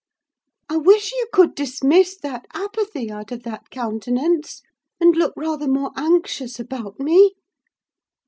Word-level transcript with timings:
I 0.67 0.77
wish 0.77 1.11
you 1.11 1.27
could 1.31 1.53
dismiss 1.53 2.17
that 2.17 2.47
apathy 2.55 3.11
out 3.11 3.31
of 3.31 3.43
that 3.43 3.69
countenance, 3.69 4.63
and 4.99 5.15
look 5.15 5.31
rather 5.37 5.67
more 5.67 5.91
anxious 5.95 6.59
about 6.59 6.99
me." 6.99 7.35